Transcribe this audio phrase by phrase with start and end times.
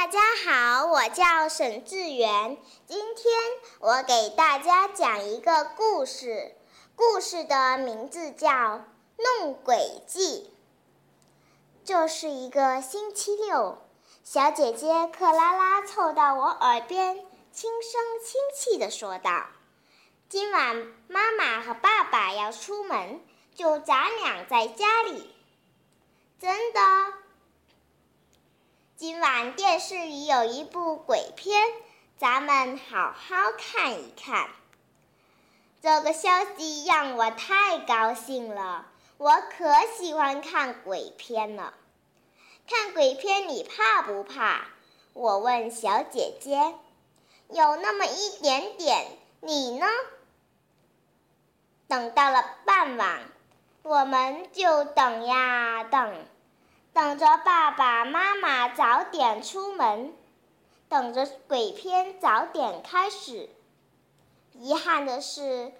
[0.00, 2.56] 大家好，我叫沈志源。
[2.86, 3.34] 今天
[3.80, 6.56] 我给大家讲一个故事，
[6.96, 8.48] 故事的名字叫
[9.18, 10.50] 《弄鬼记》。
[11.84, 13.76] 这是一个星期六，
[14.24, 17.16] 小姐姐克拉拉凑到我耳边，
[17.52, 19.48] 轻声轻气地说道
[20.30, 20.76] ：“今晚
[21.08, 23.20] 妈妈和爸爸要出门，
[23.54, 25.34] 就咱俩在家里。”
[26.40, 26.80] 真的？
[29.00, 31.58] 今晚电视里有一部鬼片，
[32.18, 34.50] 咱们好好看一看。
[35.80, 36.28] 这个消
[36.58, 41.72] 息让我太高兴了，我可喜欢看鬼片了。
[42.68, 44.66] 看鬼片你怕不怕？
[45.14, 46.74] 我问小姐姐。
[47.48, 49.06] 有那么一点点。
[49.40, 49.86] 你呢？
[51.88, 53.22] 等到了傍晚，
[53.82, 56.26] 我们就等呀等。
[56.92, 60.12] 等着爸爸妈妈早点出门，
[60.88, 63.48] 等着鬼片早点开始。
[64.52, 65.72] 遗憾的是，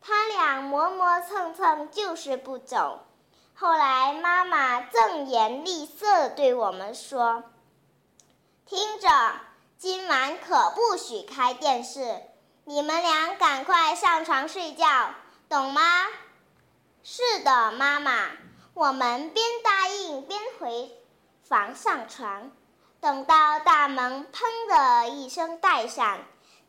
[0.00, 3.06] 他俩磨磨蹭蹭就是不走。
[3.54, 7.44] 后来妈妈正言厉色对我们说
[8.66, 9.08] ：“听着，
[9.78, 12.20] 今晚可不许开电视，
[12.64, 15.14] 你们俩赶快上床睡觉，
[15.48, 15.80] 懂吗
[17.02, 18.12] ？”“是的，妈妈。”
[18.76, 20.94] 我们边答应边回
[21.48, 22.52] 房上床，
[23.00, 26.18] 等到大门“砰”的一声带上，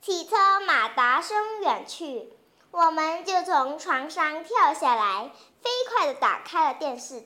[0.01, 2.31] 汽车马达声远去，
[2.71, 7.21] 我们就从床上跳下来，飞快地打开了电视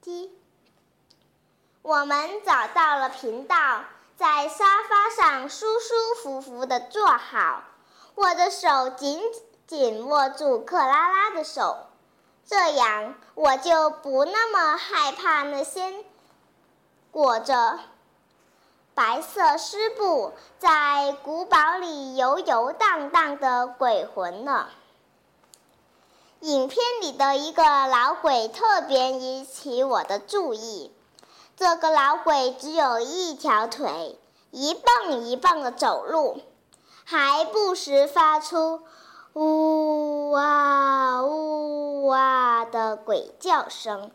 [0.00, 0.38] 机。
[1.82, 3.82] 我们找到了频道，
[4.16, 7.64] 在沙发上舒舒服服地坐好，
[8.14, 9.20] 我的手紧
[9.66, 11.88] 紧握住克拉拉的手。
[12.46, 16.04] 这样我就不那么害怕那些
[17.10, 17.78] 裹着
[18.94, 24.70] 白色湿布在古堡里游游荡荡的鬼魂了。
[26.40, 30.92] 影片里的一个老鬼特别引起我的注意。
[31.56, 34.18] 这个老鬼只有一条腿，
[34.50, 36.40] 一蹦一蹦的走路，
[37.04, 38.82] 还不时发出。
[39.34, 44.10] 呜哇呜哇的鬼叫声。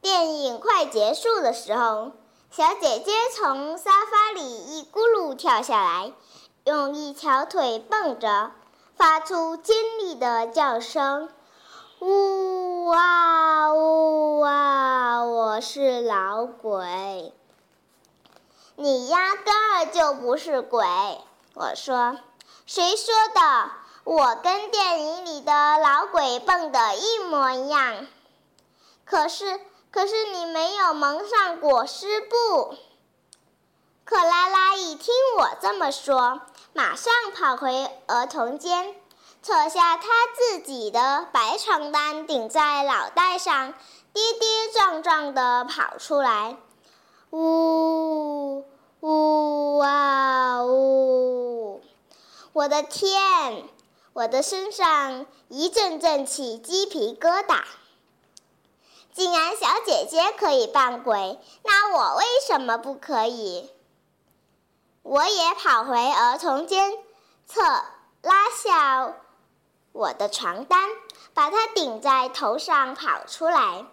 [0.00, 2.10] 电影快结束的时候，
[2.50, 6.12] 小姐姐从沙发里一咕噜跳下来，
[6.64, 8.50] 用一条腿蹦着，
[8.96, 11.28] 发出尖利的叫声
[12.02, 15.22] ：“呜哇呜哇！
[15.22, 17.32] 我是老鬼。”
[18.74, 20.84] 你压根儿就不是鬼，
[21.54, 22.16] 我说。
[22.66, 23.70] 谁说的？
[24.04, 28.06] 我跟电影里的老鬼蹦的一模一样。
[29.04, 32.76] 可是，可是你没有蒙上裹尸布。
[34.04, 36.40] 克拉拉一听我这么说，
[36.72, 38.94] 马上跑回儿童间，
[39.42, 43.72] 扯下她自己的白床单顶在脑袋上，
[44.12, 46.56] 跌跌撞撞地跑出来，
[47.30, 48.64] 呜呜
[49.00, 49.71] 呜！
[52.62, 53.64] 我的天！
[54.12, 57.64] 我的身上一阵阵起鸡皮疙瘩。
[59.12, 63.68] 既然小姐姐可以扮鬼，那我为什么不可以？
[65.02, 66.92] 我也跑回儿童间，
[67.46, 67.62] 侧
[68.22, 69.12] 拉下
[69.90, 70.88] 我的床单，
[71.34, 73.86] 把它顶在头上，跑出来。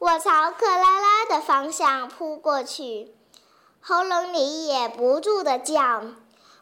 [0.00, 3.14] 我朝克拉拉的方向扑过去，
[3.80, 6.02] 喉咙里也不住地叫。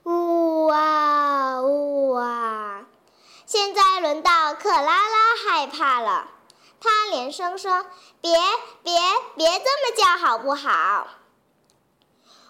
[0.07, 2.85] 呜哇呜哇！
[3.45, 6.29] 现在轮到克拉拉害怕了，
[6.81, 7.85] 她连声说
[8.23, 8.31] ：“别
[8.85, 9.01] 别
[9.35, 11.09] 别这么叫好不好？”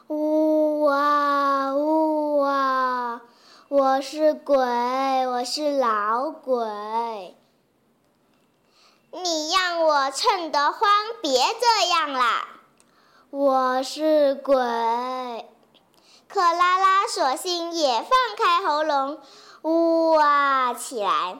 [0.08, 3.22] 呜哇呜哇！
[3.68, 4.54] 我是鬼，
[5.26, 7.34] 我是老鬼。
[9.12, 10.90] 你让我瘆得慌，
[11.22, 12.46] 别这样啦！
[13.30, 14.54] 我是鬼。
[16.28, 19.20] 克拉拉索性也放开喉咙，
[19.62, 21.38] 呜哇起来。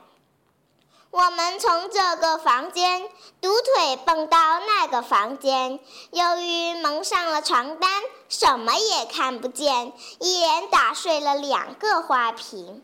[1.11, 3.09] 我们从这个房间
[3.41, 5.81] 独腿蹦到那个房间，
[6.11, 7.91] 由于蒙上了床单，
[8.29, 12.83] 什么也看不见，一连打碎了两个花瓶。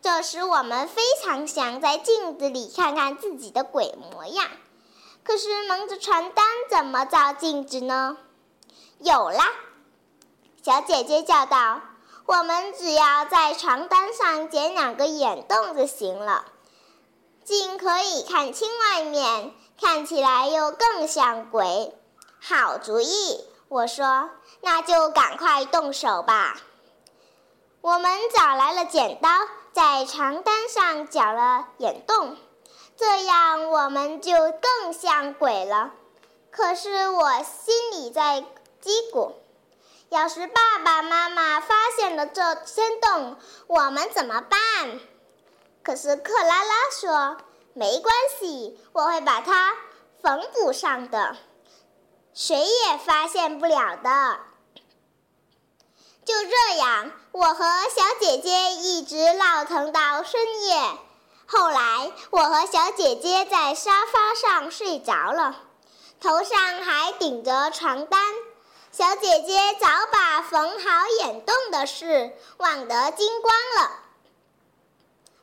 [0.00, 4.46] 这时我们非常想在镜子里看看自己的鬼模样，
[5.22, 8.16] 可是蒙着床单怎么照镜子呢？
[9.00, 9.44] 有啦！
[10.62, 11.80] 小姐姐叫道
[12.26, 16.44] ：“我们只要在床单上剪两个眼洞就行了，
[17.44, 21.94] 竟可以看清外面，看起来又更像鬼。
[22.40, 24.28] 好主意，我说
[24.60, 26.58] ：“那就赶快动手吧。”
[27.80, 29.30] 我们找来了剪刀，
[29.72, 32.36] 在床单上绞了眼洞，
[32.98, 35.92] 这样我们就更像鬼了。
[36.50, 38.42] 可是我心里在
[38.82, 39.32] 嘀咕：
[40.10, 44.98] 要是爸爸妈妈发现了这山洞，我们怎么办？
[45.84, 47.36] 可是克拉拉说
[47.74, 49.72] ：“没关系，我会把它
[50.20, 51.36] 缝补上的，
[52.34, 54.38] 谁也发现不了的。”
[56.26, 60.98] 就这样，我和小姐姐一直闹腾到深夜。
[61.46, 65.56] 后来，我和小姐姐在沙发上睡着了，
[66.20, 68.20] 头上还顶着床单。
[68.92, 73.92] 小姐姐早把缝好眼洞的事忘得精光了。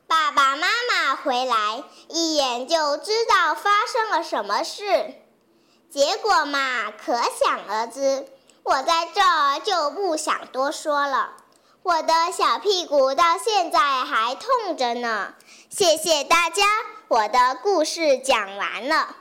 [0.06, 5.14] 爸爸妈妈回来，一眼就知道发生了什么事，
[5.90, 8.28] 结果嘛，可想而知。
[8.64, 11.36] 我在这儿就不想多说了，
[11.84, 15.34] 我的小屁股到现在还痛着呢。
[15.70, 16.66] 谢谢大家，
[17.08, 19.16] 我的故事讲完了。